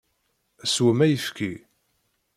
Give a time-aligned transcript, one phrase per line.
[0.73, 1.51] Swem ayefki!